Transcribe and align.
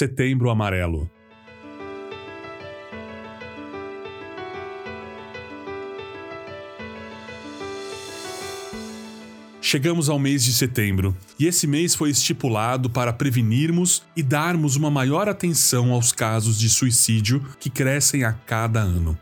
Setembro 0.00 0.48
Amarelo. 0.48 1.10
Chegamos 9.60 10.08
ao 10.08 10.18
mês 10.18 10.42
de 10.42 10.54
setembro, 10.54 11.14
e 11.38 11.44
esse 11.46 11.66
mês 11.66 11.94
foi 11.94 12.08
estipulado 12.08 12.88
para 12.88 13.12
prevenirmos 13.12 14.02
e 14.16 14.22
darmos 14.22 14.74
uma 14.74 14.90
maior 14.90 15.28
atenção 15.28 15.92
aos 15.92 16.12
casos 16.12 16.58
de 16.58 16.70
suicídio 16.70 17.46
que 17.60 17.68
crescem 17.68 18.24
a 18.24 18.32
cada 18.32 18.80
ano. 18.80 19.18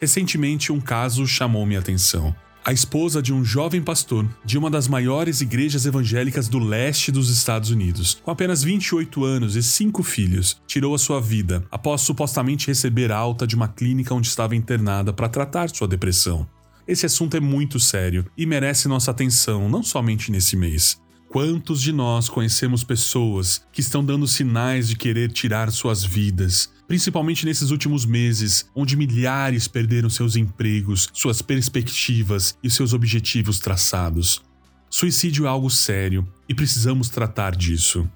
Recentemente, 0.00 0.72
um 0.72 0.80
caso 0.80 1.26
chamou 1.26 1.66
minha 1.66 1.80
atenção 1.80 2.34
a 2.64 2.72
esposa 2.72 3.20
de 3.20 3.32
um 3.32 3.44
jovem 3.44 3.82
pastor 3.82 4.28
de 4.44 4.56
uma 4.56 4.70
das 4.70 4.86
maiores 4.86 5.40
igrejas 5.40 5.84
evangélicas 5.84 6.48
do 6.48 6.58
leste 6.58 7.10
dos 7.10 7.28
Estados 7.28 7.70
Unidos. 7.70 8.20
Com 8.22 8.30
apenas 8.30 8.62
28 8.62 9.24
anos 9.24 9.56
e 9.56 9.62
cinco 9.62 10.02
filhos, 10.02 10.60
tirou 10.66 10.94
a 10.94 10.98
sua 10.98 11.20
vida 11.20 11.64
após 11.70 12.02
supostamente 12.02 12.68
receber 12.68 13.10
alta 13.10 13.46
de 13.46 13.56
uma 13.56 13.66
clínica 13.66 14.14
onde 14.14 14.28
estava 14.28 14.54
internada 14.54 15.12
para 15.12 15.28
tratar 15.28 15.70
sua 15.70 15.88
depressão. 15.88 16.46
Esse 16.86 17.06
assunto 17.06 17.36
é 17.36 17.40
muito 17.40 17.80
sério 17.80 18.26
e 18.36 18.46
merece 18.46 18.88
nossa 18.88 19.10
atenção 19.10 19.68
não 19.68 19.82
somente 19.82 20.30
nesse 20.30 20.56
mês. 20.56 21.01
Quantos 21.32 21.80
de 21.80 21.94
nós 21.94 22.28
conhecemos 22.28 22.84
pessoas 22.84 23.64
que 23.72 23.80
estão 23.80 24.04
dando 24.04 24.28
sinais 24.28 24.86
de 24.86 24.94
querer 24.94 25.32
tirar 25.32 25.72
suas 25.72 26.04
vidas, 26.04 26.70
principalmente 26.86 27.46
nesses 27.46 27.70
últimos 27.70 28.04
meses, 28.04 28.68
onde 28.74 28.98
milhares 28.98 29.66
perderam 29.66 30.10
seus 30.10 30.36
empregos, 30.36 31.08
suas 31.10 31.40
perspectivas 31.40 32.54
e 32.62 32.68
seus 32.68 32.92
objetivos 32.92 33.58
traçados? 33.58 34.42
Suicídio 34.90 35.46
é 35.46 35.48
algo 35.48 35.70
sério 35.70 36.28
e 36.46 36.54
precisamos 36.54 37.08
tratar 37.08 37.56
disso. 37.56 38.06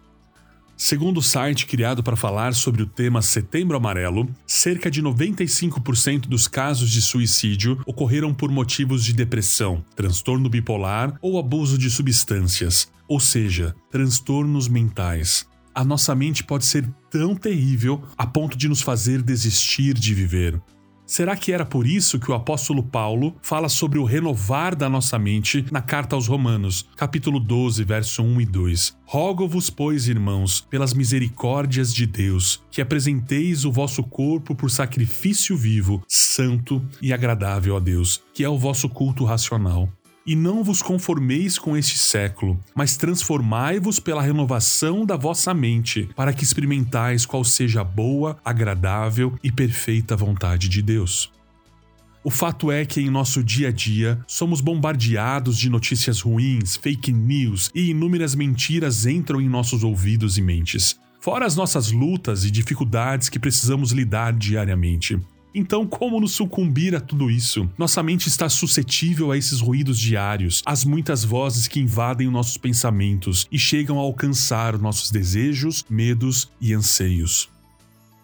Segundo 0.77 1.19
o 1.19 1.23
site 1.23 1.67
criado 1.67 2.03
para 2.03 2.17
falar 2.17 2.53
sobre 2.53 2.83
o 2.83 2.87
tema 2.87 3.23
Setembro 3.23 3.79
Amarelo, 3.79 4.29
cerca 4.47 4.91
de 4.91 5.03
95% 5.03 6.27
dos 6.29 6.47
casos 6.47 6.91
de 6.91 7.01
suicídio 7.01 7.81
ocorreram 7.87 8.35
por 8.35 8.51
motivos 8.51 9.03
de 9.03 9.15
depressão, 9.15 9.83
transtorno 9.97 10.51
bipolar 10.51 11.17
ou 11.23 11.39
abuso 11.39 11.79
de 11.79 11.91
substâncias, 11.91 12.93
ou 13.09 13.19
seja, 13.19 13.75
transtornos 13.91 14.69
mentais. 14.69 15.47
A 15.75 15.83
nossa 15.83 16.15
mente 16.15 16.45
pode 16.45 16.67
ser 16.67 16.87
tão 17.11 17.35
terrível 17.35 18.03
a 18.17 18.27
ponto 18.27 18.57
de 18.57 18.69
nos 18.69 18.83
fazer 18.83 19.23
desistir 19.23 19.95
de 19.95 20.13
viver. 20.13 20.61
Será 21.07 21.37
que 21.37 21.53
era 21.53 21.65
por 21.65 21.87
isso 21.87 22.19
que 22.19 22.29
o 22.29 22.35
apóstolo 22.35 22.83
Paulo 22.83 23.37
fala 23.41 23.69
sobre 23.69 23.97
o 23.97 24.05
renovar 24.05 24.75
da 24.75 24.89
nossa 24.89 25.17
mente 25.17 25.65
na 25.71 25.81
carta 25.81 26.17
aos 26.17 26.27
Romanos, 26.27 26.89
capítulo 26.97 27.39
12, 27.39 27.85
verso 27.85 28.25
1 28.25 28.41
e 28.41 28.45
2? 28.45 28.97
Rogo-vos, 29.05 29.71
pois, 29.71 30.09
irmãos, 30.09 30.67
pelas 30.69 30.93
misericórdias 30.93 31.95
de 31.95 32.07
Deus, 32.07 32.61
que 32.73 32.83
apresenteis 32.83 33.65
o 33.65 33.71
vosso 33.71 34.03
corpo 34.03 34.53
por 34.53 34.69
sacrifício 34.69 35.57
vivo, 35.57 36.03
santo 36.09 36.85
e 37.01 37.13
agradável 37.13 37.77
a 37.77 37.81
Deus, 37.81 38.21
que 38.35 38.43
é 38.43 38.49
o 38.49 38.59
vosso 38.59 38.89
culto 38.89 39.25
racional. 39.25 39.89
E 40.27 40.35
não 40.35 40.65
vos 40.65 40.83
conformeis 40.83 41.57
com 41.57 41.77
este 41.77 41.97
século, 41.97 42.59
mas 42.75 42.97
transformai-vos 42.97 44.01
pela 44.01 44.21
renovação 44.21 45.07
da 45.07 45.17
vossa 45.17 45.55
mente, 45.55 46.09
para 46.17 46.33
que 46.33 46.43
experimentais 46.43 47.25
qual 47.25 47.45
seja 47.45 47.83
a 47.83 47.85
boa, 47.85 48.37
agradável 48.45 49.39
e 49.41 49.53
perfeita 49.53 50.17
vontade 50.17 50.69
de 50.69 50.83
Deus. 50.83 51.31
O 52.25 52.31
fato 52.31 52.73
é 52.73 52.85
que 52.85 53.01
em 53.01 53.09
nosso 53.09 53.41
dia 53.41 53.69
a 53.69 53.71
dia 53.71 54.19
somos 54.27 54.61
bombardeados 54.61 55.57
de 55.57 55.71
notícias 55.71 56.21
ruins, 56.21 56.75
fake 56.75 57.13
news 57.13 57.71
e 57.73 57.91
inúmeras 57.91 58.35
mentiras 58.35 59.07
entram 59.07 59.41
em 59.41 59.49
nossos 59.49 59.85
ouvidos 59.85 60.37
e 60.37 60.43
mentes. 60.43 60.99
Fora 61.21 61.47
as 61.47 61.55
nossas 61.55 61.93
lutas 61.93 62.45
e 62.45 62.51
dificuldades 62.51 63.29
que 63.29 63.39
precisamos 63.39 63.93
lidar 63.93 64.33
diariamente. 64.33 65.21
Então, 65.59 65.87
como 65.87 66.21
nos 66.21 66.33
sucumbir 66.33 66.95
a 66.95 67.01
tudo 67.01 67.31
isso? 67.31 67.67
Nossa 67.79 68.03
mente 68.03 68.29
está 68.29 68.47
suscetível 68.47 69.33
a 69.33 69.39
esses 69.39 69.59
ruídos 69.59 69.99
diários, 69.99 70.63
às 70.67 70.85
muitas 70.85 71.25
vozes 71.25 71.67
que 71.67 71.81
invadem 71.81 72.31
nossos 72.31 72.59
pensamentos 72.59 73.49
e 73.51 73.59
chegam 73.59 73.99
a 73.99 74.03
alcançar 74.03 74.77
nossos 74.79 75.11
desejos, 75.11 75.83
medos 75.89 76.53
e 76.61 76.75
anseios. 76.75 77.56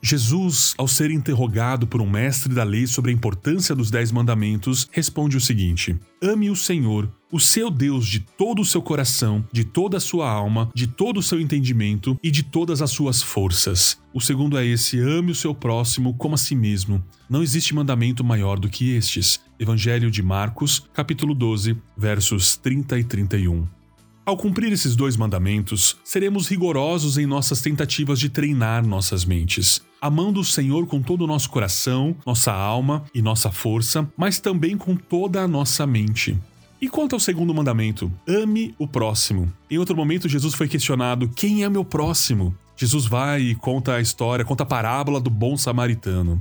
Jesus, 0.05 0.75
ao 0.77 0.89
ser 0.89 1.13
interrogado 1.13 1.87
por 1.87 2.03
um 2.03 2.11
mestre 2.11 2.53
da 2.53 2.65
lei 2.65 2.89
sobre 2.89 3.13
a 3.13 3.15
importância 3.15 3.73
dos 3.73 3.89
Dez 3.89 4.11
Mandamentos, 4.11 4.89
responde 4.91 5.37
o 5.37 5.41
seguinte: 5.41 5.97
Ame 6.21 6.51
o 6.51 6.57
Senhor, 6.57 7.09
o 7.31 7.39
seu 7.39 7.71
Deus, 7.71 8.09
de 8.09 8.19
todo 8.19 8.61
o 8.61 8.65
seu 8.65 8.83
coração, 8.83 9.45
de 9.53 9.65
toda 9.65 9.99
a 9.99 10.01
sua 10.01 10.29
alma, 10.29 10.69
de 10.75 10.89
todo 10.89 11.19
o 11.19 11.23
seu 11.23 11.41
entendimento 11.41 12.19
e 12.21 12.33
de 12.33 12.43
todas 12.43 12.83
as 12.83 12.91
suas 12.91 13.23
forças. 13.23 13.97
O 14.13 14.21
segundo 14.21 14.59
é 14.59 14.67
esse: 14.67 14.99
ame 14.99 15.31
o 15.31 15.37
seu 15.37 15.55
próximo 15.55 16.15
como 16.15 16.35
a 16.35 16.39
si 16.39 16.57
mesmo. 16.57 17.03
Não 17.31 17.41
existe 17.41 17.73
mandamento 17.73 18.25
maior 18.25 18.59
do 18.59 18.69
que 18.69 18.97
estes. 18.97 19.41
Evangelho 19.57 20.11
de 20.11 20.21
Marcos, 20.21 20.85
capítulo 20.93 21.33
12, 21.33 21.77
versos 21.97 22.57
30 22.57 22.99
e 22.99 23.05
31. 23.05 23.82
Ao 24.25 24.37
cumprir 24.37 24.73
esses 24.73 24.95
dois 24.95 25.17
mandamentos, 25.17 25.97
seremos 26.05 26.47
rigorosos 26.47 27.19
em 27.19 27.27
nossas 27.27 27.61
tentativas 27.61 28.21
de 28.21 28.29
treinar 28.29 28.87
nossas 28.87 29.25
mentes, 29.25 29.83
amando 30.01 30.39
o 30.39 30.45
Senhor 30.45 30.87
com 30.87 31.03
todo 31.03 31.23
o 31.23 31.27
nosso 31.27 31.51
coração, 31.51 32.15
nossa 32.25 32.53
alma 32.53 33.05
e 33.13 33.21
nossa 33.21 33.51
força, 33.51 34.09
mas 34.17 34.39
também 34.39 34.79
com 34.79 34.95
toda 34.95 35.43
a 35.43 35.49
nossa 35.49 35.85
mente. 35.89 36.39
E 36.81 36.89
quanto 36.89 37.15
ao 37.15 37.21
segundo 37.21 37.53
mandamento, 37.53 38.13
ame 38.29 38.73
o 38.79 38.87
próximo. 38.87 39.53
Em 39.69 39.79
outro 39.79 39.97
momento, 39.97 40.29
Jesus 40.29 40.55
foi 40.55 40.69
questionado: 40.69 41.29
quem 41.29 41.65
é 41.65 41.69
meu 41.69 41.85
próximo? 41.85 42.55
Jesus 42.77 43.07
vai 43.07 43.41
e 43.41 43.55
conta 43.57 43.95
a 43.95 44.01
história, 44.01 44.45
conta 44.45 44.63
a 44.63 44.67
parábola 44.67 45.21
do 45.21 45.31
bom 45.31 45.57
samaritano. 45.57 46.41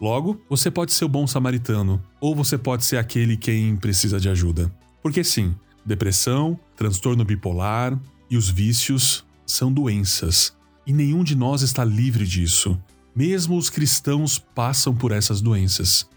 Logo, 0.00 0.40
você 0.48 0.68
pode 0.68 0.92
ser 0.92 1.04
o 1.04 1.08
bom 1.08 1.28
samaritano, 1.28 2.02
ou 2.20 2.34
você 2.34 2.58
pode 2.58 2.84
ser 2.84 2.96
aquele 2.96 3.36
quem 3.36 3.76
precisa 3.76 4.18
de 4.18 4.28
ajuda. 4.28 4.72
Porque 5.02 5.22
sim, 5.22 5.54
Depressão, 5.84 6.58
transtorno 6.76 7.24
bipolar 7.24 7.98
e 8.30 8.36
os 8.36 8.48
vícios 8.48 9.24
são 9.46 9.72
doenças, 9.72 10.56
e 10.86 10.92
nenhum 10.92 11.24
de 11.24 11.34
nós 11.34 11.62
está 11.62 11.84
livre 11.84 12.26
disso. 12.26 12.80
Mesmo 13.14 13.56
os 13.56 13.68
cristãos 13.68 14.38
passam 14.38 14.94
por 14.94 15.10
essas 15.10 15.40
doenças. 15.40 16.08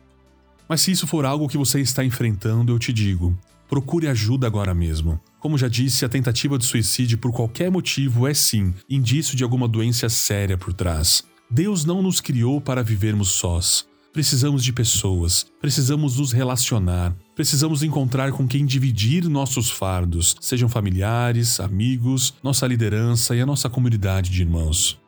Mas 0.70 0.82
se 0.82 0.92
isso 0.92 1.08
for 1.08 1.26
algo 1.26 1.48
que 1.48 1.58
você 1.58 1.80
está 1.80 2.04
enfrentando, 2.04 2.72
eu 2.72 2.80
te 2.80 2.94
digo: 2.94 3.38
procure 3.68 4.08
ajuda 4.08 4.48
agora 4.48 4.74
mesmo. 4.74 5.20
Como 5.40 5.58
já 5.58 5.68
disse, 5.68 6.06
a 6.06 6.10
tentativa 6.10 6.58
de 6.58 6.66
suicídio 6.66 7.18
por 7.18 7.32
qualquer 7.32 7.72
motivo 7.72 8.28
é 8.28 8.34
sim 8.34 8.74
indício 8.90 9.36
de 9.36 9.44
alguma 9.44 9.68
doença 9.68 10.08
séria 10.08 10.58
por 10.58 10.74
trás. 10.74 11.24
Deus 11.50 11.84
não 11.84 12.02
nos 12.02 12.22
criou 12.22 12.62
para 12.62 12.84
vivermos 12.84 13.30
sós. 13.30 13.86
Precisamos 14.14 14.64
de 14.64 14.72
pessoas, 14.72 15.44
precisamos 15.60 16.20
nos 16.20 16.32
relacionar, 16.32 17.16
precisamos 17.36 17.82
encontrar 17.82 18.32
com 18.32 18.48
quem 18.48 18.64
dividir 18.64 19.28
nossos 19.28 19.72
fardos, 19.72 20.36
sejam 20.40 20.70
familiares, 20.70 21.60
amigos, 21.60 22.36
nossa 22.44 22.68
liderança 22.68 23.36
e 23.36 23.42
a 23.42 23.46
nossa 23.46 23.72
comunidade 23.72 24.30
de 24.30 24.44
irmãos. 24.44 25.02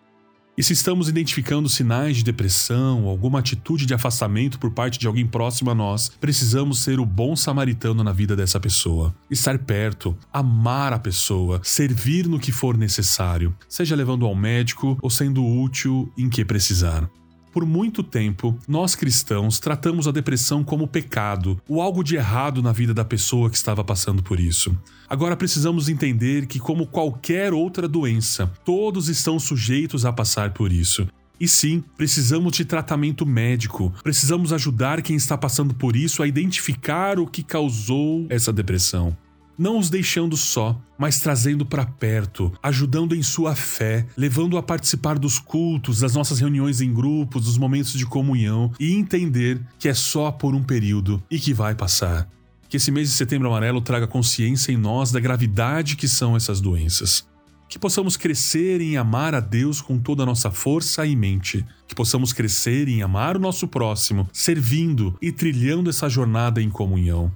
E 0.57 0.63
se 0.63 0.73
estamos 0.73 1.07
identificando 1.07 1.69
sinais 1.69 2.17
de 2.17 2.23
depressão, 2.23 3.05
alguma 3.05 3.39
atitude 3.39 3.85
de 3.85 3.93
afastamento 3.93 4.57
por 4.57 4.71
parte 4.71 4.97
de 4.97 5.05
alguém 5.05 5.27
próximo 5.27 5.69
a 5.69 5.75
nós, 5.75 6.09
precisamos 6.19 6.79
ser 6.79 6.99
o 6.99 7.05
bom 7.05 7.35
samaritano 7.35 8.03
na 8.03 8.11
vida 8.11 8.35
dessa 8.35 8.59
pessoa. 8.59 9.13
Estar 9.29 9.59
perto, 9.59 10.17
amar 10.33 10.93
a 10.93 10.99
pessoa, 10.99 11.61
servir 11.61 12.27
no 12.27 12.39
que 12.39 12.51
for 12.51 12.75
necessário, 12.75 13.55
seja 13.69 13.95
levando 13.95 14.25
ao 14.25 14.33
médico 14.33 14.97
ou 14.99 15.11
sendo 15.11 15.45
útil 15.45 16.11
em 16.17 16.27
que 16.27 16.43
precisar. 16.43 17.07
Por 17.55 17.65
muito 17.65 18.03
tempo, 18.03 18.53
nós 18.67 18.95
cristãos 18.95 19.59
tratamos 19.59 20.09
a 20.09 20.11
depressão 20.11 20.61
como 20.61 20.89
pecado, 20.89 21.57
ou 21.69 21.81
algo 21.81 22.03
de 22.03 22.17
errado 22.17 22.61
na 22.61 22.73
vida 22.73 22.93
da 22.93 23.05
pessoa 23.05 23.49
que 23.49 23.55
estava 23.55 23.81
passando 23.81 24.21
por 24.21 24.41
isso. 24.41 24.77
Agora 25.07 25.37
precisamos 25.37 25.87
entender 25.87 26.47
que, 26.47 26.59
como 26.59 26.85
qualquer 26.85 27.53
outra 27.53 27.87
doença, 27.87 28.51
todos 28.65 29.07
estão 29.07 29.39
sujeitos 29.39 30.05
a 30.05 30.11
passar 30.11 30.51
por 30.51 30.69
isso. 30.69 31.07
E 31.39 31.47
sim, 31.47 31.81
precisamos 31.95 32.57
de 32.57 32.65
tratamento 32.65 33.25
médico, 33.25 33.93
precisamos 34.03 34.51
ajudar 34.51 35.01
quem 35.01 35.15
está 35.15 35.37
passando 35.37 35.73
por 35.73 35.95
isso 35.95 36.21
a 36.21 36.27
identificar 36.27 37.19
o 37.19 37.25
que 37.25 37.41
causou 37.41 38.25
essa 38.29 38.51
depressão 38.51 39.15
não 39.57 39.77
os 39.77 39.89
deixando 39.89 40.35
só, 40.35 40.79
mas 40.97 41.19
trazendo 41.19 41.65
para 41.65 41.85
perto, 41.85 42.51
ajudando 42.61 43.15
em 43.15 43.23
sua 43.23 43.55
fé, 43.55 44.05
levando 44.17 44.57
a 44.57 44.63
participar 44.63 45.17
dos 45.17 45.39
cultos, 45.39 45.99
das 45.99 46.13
nossas 46.13 46.39
reuniões 46.39 46.81
em 46.81 46.93
grupos, 46.93 47.45
dos 47.45 47.57
momentos 47.57 47.93
de 47.93 48.05
comunhão 48.05 48.71
e 48.79 48.93
entender 48.93 49.61
que 49.79 49.87
é 49.87 49.93
só 49.93 50.31
por 50.31 50.53
um 50.53 50.63
período 50.63 51.21
e 51.29 51.39
que 51.39 51.53
vai 51.53 51.75
passar. 51.75 52.29
Que 52.67 52.77
esse 52.77 52.91
mês 52.91 53.09
de 53.09 53.15
setembro 53.15 53.47
amarelo 53.47 53.81
traga 53.81 54.07
consciência 54.07 54.71
em 54.71 54.77
nós 54.77 55.11
da 55.11 55.19
gravidade 55.19 55.95
que 55.95 56.07
são 56.07 56.35
essas 56.35 56.59
doenças. 56.59 57.25
Que 57.69 57.79
possamos 57.79 58.15
crescer 58.15 58.79
em 58.79 58.95
amar 58.95 59.33
a 59.33 59.39
Deus 59.39 59.81
com 59.81 59.97
toda 59.97 60.23
a 60.23 60.25
nossa 60.25 60.51
força 60.51 61.05
e 61.05 61.15
mente. 61.15 61.65
Que 61.87 61.95
possamos 61.95 62.31
crescer 62.31 62.87
em 62.87 63.01
amar 63.01 63.37
o 63.37 63.39
nosso 63.39 63.67
próximo, 63.67 64.27
servindo 64.31 65.17
e 65.21 65.31
trilhando 65.31 65.89
essa 65.89 66.07
jornada 66.09 66.61
em 66.61 66.69
comunhão 66.69 67.31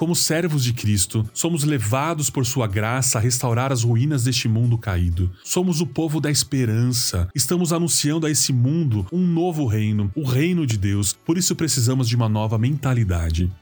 Como 0.00 0.16
servos 0.16 0.64
de 0.64 0.72
Cristo, 0.72 1.28
somos 1.34 1.62
levados 1.62 2.30
por 2.30 2.46
sua 2.46 2.66
graça 2.66 3.18
a 3.18 3.20
restaurar 3.20 3.70
as 3.70 3.82
ruínas 3.82 4.24
deste 4.24 4.48
mundo 4.48 4.78
caído. 4.78 5.30
Somos 5.44 5.82
o 5.82 5.86
povo 5.86 6.22
da 6.22 6.30
esperança. 6.30 7.28
Estamos 7.34 7.70
anunciando 7.70 8.26
a 8.26 8.30
esse 8.30 8.50
mundo 8.50 9.06
um 9.12 9.26
novo 9.26 9.66
reino, 9.66 10.10
o 10.16 10.24
reino 10.24 10.66
de 10.66 10.78
Deus. 10.78 11.12
Por 11.12 11.36
isso 11.36 11.54
precisamos 11.54 12.08
de 12.08 12.16
uma 12.16 12.30
nova 12.30 12.56
mentalidade. 12.56 13.52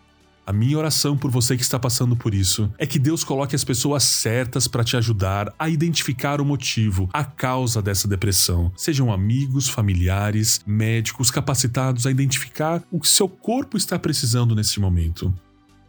A 0.46 0.52
minha 0.52 0.78
oração 0.78 1.16
por 1.16 1.28
você 1.28 1.56
que 1.56 1.62
está 1.62 1.76
passando 1.76 2.14
por 2.14 2.32
isso 2.32 2.72
é 2.78 2.86
que 2.86 3.00
Deus 3.00 3.24
coloque 3.24 3.56
as 3.56 3.64
pessoas 3.64 4.04
certas 4.04 4.68
para 4.68 4.84
te 4.84 4.96
ajudar 4.96 5.52
a 5.58 5.68
identificar 5.68 6.40
o 6.40 6.44
motivo, 6.44 7.10
a 7.12 7.24
causa 7.24 7.82
dessa 7.82 8.06
depressão. 8.06 8.70
Sejam 8.76 9.12
amigos, 9.12 9.68
familiares, 9.68 10.60
médicos 10.64 11.32
capacitados 11.32 12.06
a 12.06 12.12
identificar 12.12 12.80
o 12.92 13.00
que 13.00 13.08
seu 13.08 13.28
corpo 13.28 13.76
está 13.76 13.98
precisando 13.98 14.54
nesse 14.54 14.78
momento. 14.78 15.34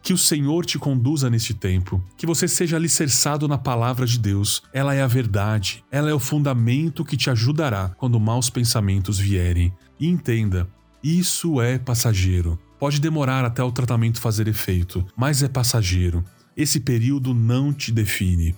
Que 0.01 0.13
o 0.13 0.17
Senhor 0.17 0.65
te 0.65 0.79
conduza 0.79 1.29
neste 1.29 1.53
tempo, 1.53 2.03
que 2.17 2.25
você 2.25 2.47
seja 2.47 2.77
alicerçado 2.77 3.47
na 3.47 3.57
palavra 3.57 4.05
de 4.05 4.17
Deus. 4.17 4.63
Ela 4.73 4.95
é 4.95 5.01
a 5.01 5.07
verdade, 5.07 5.83
ela 5.91 6.09
é 6.09 6.13
o 6.13 6.19
fundamento 6.19 7.03
que 7.03 7.17
te 7.17 7.29
ajudará 7.29 7.89
quando 7.97 8.19
maus 8.19 8.49
pensamentos 8.49 9.19
vierem. 9.19 9.73
E 9.99 10.07
entenda, 10.07 10.67
isso 11.03 11.61
é 11.61 11.77
passageiro. 11.77 12.57
Pode 12.79 12.99
demorar 12.99 13.43
até 13.43 13.61
o 13.61 13.71
tratamento 13.71 14.21
fazer 14.21 14.47
efeito, 14.47 15.05
mas 15.15 15.43
é 15.43 15.49
passageiro. 15.49 16.23
Esse 16.55 16.79
período 16.79 17.33
não 17.33 17.73
te 17.73 17.91
define. 17.91 18.55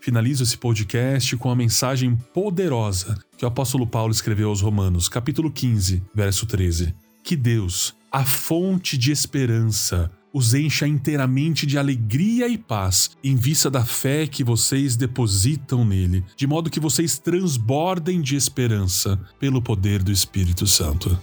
Finalizo 0.00 0.42
esse 0.42 0.56
podcast 0.56 1.36
com 1.36 1.50
a 1.50 1.56
mensagem 1.56 2.16
poderosa 2.32 3.18
que 3.36 3.44
o 3.44 3.48
apóstolo 3.48 3.86
Paulo 3.86 4.12
escreveu 4.12 4.48
aos 4.48 4.62
Romanos, 4.62 5.08
capítulo 5.08 5.50
15, 5.50 6.02
verso 6.14 6.46
13. 6.46 6.94
Que 7.22 7.36
Deus, 7.36 7.94
a 8.10 8.24
fonte 8.24 8.96
de 8.96 9.12
esperança, 9.12 10.10
os 10.32 10.54
encha 10.54 10.86
inteiramente 10.86 11.66
de 11.66 11.78
alegria 11.78 12.48
e 12.48 12.56
paz 12.56 13.10
em 13.22 13.36
vista 13.36 13.70
da 13.70 13.84
fé 13.84 14.26
que 14.26 14.44
vocês 14.44 14.96
depositam 14.96 15.84
nele, 15.84 16.24
de 16.36 16.46
modo 16.46 16.70
que 16.70 16.80
vocês 16.80 17.18
transbordem 17.18 18.20
de 18.20 18.36
esperança 18.36 19.20
pelo 19.38 19.60
poder 19.60 20.02
do 20.02 20.12
Espírito 20.12 20.66
Santo. 20.66 21.18